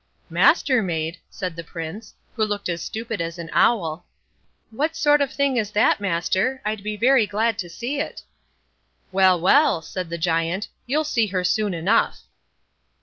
[0.31, 4.03] "Mastermaid!" said the Prince, who looked as stupid as an owl,
[4.71, 6.59] "what sort of thing is that, master?
[6.65, 8.23] I'd be very glad to see it."
[9.11, 12.21] "Well, well!" said the Giant; "you'll see her soon enough".